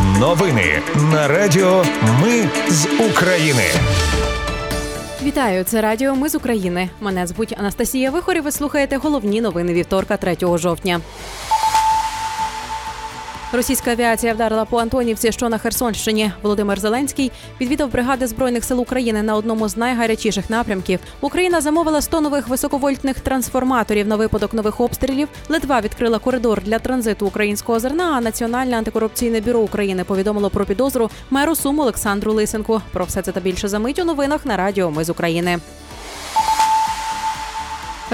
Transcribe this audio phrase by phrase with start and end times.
[0.00, 1.84] Новини на Радіо
[2.22, 3.62] Ми з України.
[5.22, 6.88] Вітаю, це Радіо Ми з України.
[7.00, 8.42] Мене звуть Анастасія Вихорів.
[8.42, 11.00] Ви слухаєте головні новини вівторка, 3 жовтня.
[13.54, 16.32] Російська авіація вдарила по Антонівці, що на Херсонщині.
[16.42, 21.00] Володимир Зеленський відвідав бригади збройних сил України на одному з найгарячіших напрямків.
[21.20, 25.28] Україна замовила 100 нових високовольтних трансформаторів на випадок нових обстрілів.
[25.48, 28.14] Литва відкрила коридор для транзиту українського зерна.
[28.16, 32.80] А Національне антикорупційне бюро України повідомило про підозру меру Сум Олександру Лисенку.
[32.92, 35.58] Про все це та більше за мить у новинах на Радіо Ми з України.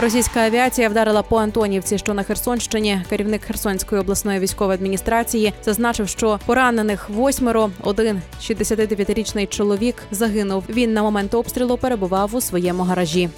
[0.00, 3.00] Російська авіація вдарила по Антонівці, що на Херсонщині.
[3.10, 10.64] Керівник Херсонської обласної військової адміністрації зазначив, що поранених восьмеро, один 69-річний чоловік загинув.
[10.68, 13.28] Він на момент обстрілу перебував у своєму гаражі.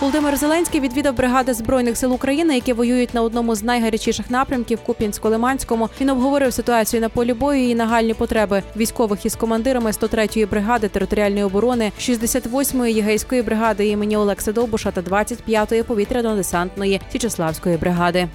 [0.00, 5.88] Володимир Зеленський відвідав бригади збройних сил України, які воюють на одному з найгарячіших напрямків Куп'янсько-Лиманському.
[6.00, 11.44] Він обговорив ситуацію на полі бою і нагальні потреби військових із командирами 103-ї бригади територіальної
[11.44, 18.28] оборони, 68-ї єгейської бригади імені Олекса Довбуша та 25-ї повітряно-десантної Січеславської бригади.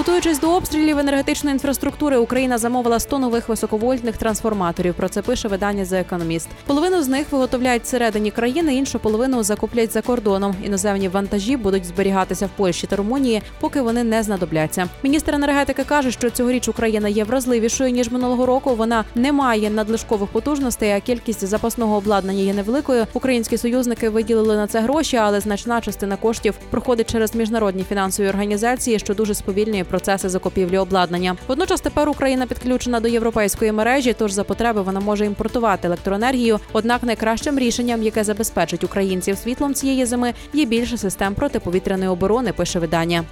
[0.00, 4.94] Готуючись до обстрілів енергетичної інфраструктури, Україна замовила 100 нових високовольтних трансформаторів.
[4.94, 6.46] Про це пише видання «The Economist».
[6.66, 10.54] Половину з них виготовляють всередині країни, іншу половину закуплять за кордоном.
[10.64, 14.88] Іноземні вантажі будуть зберігатися в Польщі та Румунії, поки вони не знадобляться.
[15.02, 18.74] Міністр енергетики каже, що цьогоріч Україна є вразливішою ніж минулого року.
[18.74, 23.06] Вона не має надлишкових потужностей, а кількість запасного обладнання є невеликою.
[23.12, 28.98] Українські союзники виділили на це гроші, але значна частина коштів проходить через міжнародні фінансові організації,
[28.98, 31.36] що дуже сповільнює процеси закупівлі обладнання.
[31.48, 36.60] Водночас тепер Україна підключена до європейської мережі, тож за потреби вона може імпортувати електроенергію.
[36.72, 42.52] Однак найкращим рішенням, яке забезпечить українців світлом цієї зими, є більше систем протиповітряної оборони.
[42.52, 43.24] Пише видання.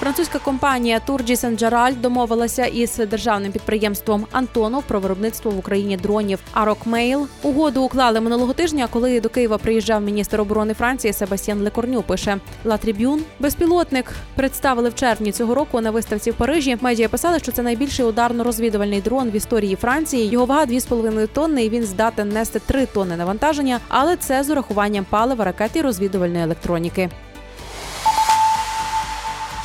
[0.00, 6.89] Французька компанія Turgis & Gaillard домовилася із державним підприємством Антонов про виробництво в Україні дронів Aarok
[6.89, 7.26] MALE.
[7.42, 12.02] Угоду уклали минулого тижня, коли до Києва приїжджав міністр оборони Франції Себастьян Лекорню.
[12.02, 13.22] Пише La Tribune.
[13.38, 16.78] Безпілотник представили в червні цього року на виставці в Парижі.
[16.80, 20.28] Медіа писали, що це найбільший ударно-розвідувальний дрон в історії Франції.
[20.28, 25.06] Його вага 2,5 тонни, і він здатен нести 3 тонни навантаження, але це з урахуванням
[25.10, 27.10] палива, ракет і розвідувальної електроніки.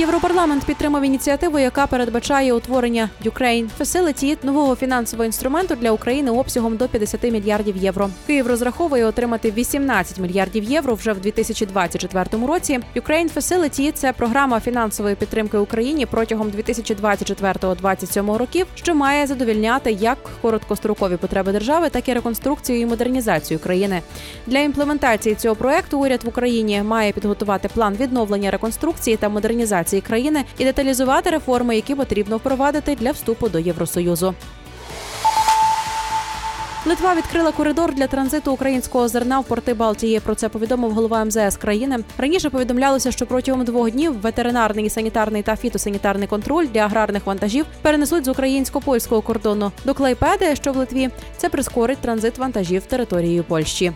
[0.03, 6.87] Європарламент підтримав ініціативу, яка передбачає утворення Ukraine Facility– нового фінансового інструменту для України обсягом до
[6.87, 8.09] 50 мільярдів євро.
[8.27, 12.79] Київ розраховує отримати 18 мільярдів євро вже в 2024 році.
[12.95, 21.17] Ukraine Facility– це програма фінансової підтримки Україні протягом 2024-2027 років, що має задовільняти як короткострокові
[21.17, 24.01] потреби держави, так і реконструкцію і модернізацію країни.
[24.47, 30.43] Для імплементації цього проекту уряд в Україні має підготувати план відновлення реконструкції та модернізації країни
[30.57, 34.33] і деталізувати реформи, які потрібно впровадити для вступу до Євросоюзу.
[36.85, 40.19] Литва відкрила коридор для транзиту українського зерна в порти Балтії.
[40.19, 41.99] Про це повідомив голова МЗС країни.
[42.17, 48.25] Раніше повідомлялося, що протягом двох днів ветеринарний, санітарний та фітосанітарний контроль для аграрних вантажів перенесуть
[48.25, 51.09] з українсько-польського кордону до Клайпеди, що в Литві.
[51.37, 53.91] Це прискорить транзит вантажів територією Польщі.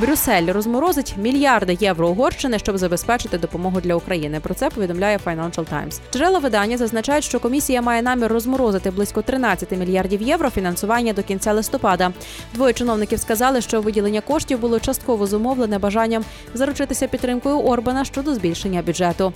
[0.00, 4.40] Брюссель розморозить мільярди євро Угорщини, щоб забезпечити допомогу для України.
[4.40, 6.00] Про це повідомляє Financial Times.
[6.12, 11.52] Джерела видання зазначають, що комісія має намір розморозити близько 13 мільярдів євро фінансування до кінця
[11.52, 12.12] листопада.
[12.54, 16.24] Двоє чиновників сказали, що виділення коштів було частково зумовлене бажанням
[16.54, 19.32] заручитися підтримкою Орбана щодо збільшення бюджету.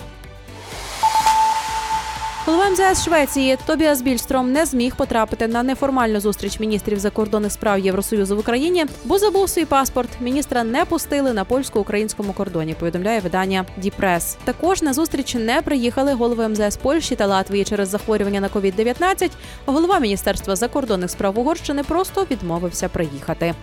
[2.49, 8.35] Голова МЗС Швеції Тобіас Більстром не зміг потрапити на неформальну зустріч міністрів закордонних справ Євросоюзу
[8.35, 10.09] в Україні, бо забув свій паспорт.
[10.21, 12.73] Міністра не пустили на польсько-українському кордоні.
[12.73, 14.37] Повідомляє видання Діпрес.
[14.43, 19.31] Також на зустріч не приїхали голови МЗС Польщі та Латвії через захворювання на COVID-19.
[19.65, 23.53] Голова міністерства закордонних справ Угорщини просто відмовився приїхати.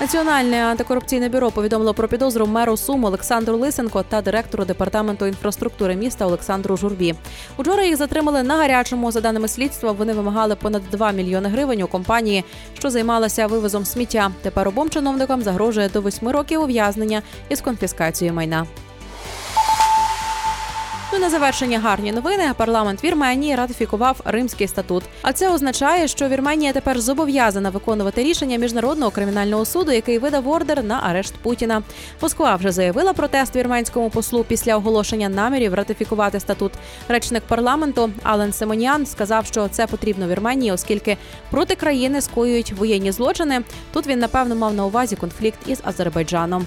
[0.00, 6.26] Національне антикорупційне бюро повідомило про підозру меру Сум Олександру Лисенко та директору департаменту інфраструктури міста
[6.26, 7.14] Олександру Журбі.
[7.56, 9.12] Учора їх затримали на гарячому.
[9.12, 12.44] За даними слідства, вони вимагали понад 2 мільйони гривень у компанії,
[12.78, 14.30] що займалася вивозом сміття.
[14.42, 18.66] Тепер обом чиновникам загрожує до 8 років ув'язнення із конфіскацією майна.
[21.20, 22.52] На завершення гарні новини.
[22.56, 25.04] Парламент Вірменії ратифікував Римський статут.
[25.22, 30.84] А це означає, що Вірменія тепер зобов'язана виконувати рішення міжнародного кримінального суду, який видав ордер
[30.84, 31.82] на арешт Путіна.
[32.22, 36.72] Москва вже заявила протест вірменському послу після оголошення намірів ратифікувати статут.
[37.08, 41.16] Речник парламенту Ален Семенян сказав, що це потрібно Вірменії, оскільки
[41.50, 43.62] проти країни скоюють воєнні злочини.
[43.92, 46.66] Тут він напевно мав на увазі конфлікт із Азербайджаном.